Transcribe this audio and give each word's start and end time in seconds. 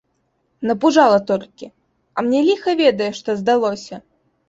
Напужала 0.69 1.19
толькі, 1.33 1.71
а 2.17 2.27
мне 2.31 2.43
ліха 2.51 2.71
ведае 2.83 3.15
што 3.23 3.41
здалося. 3.45 4.05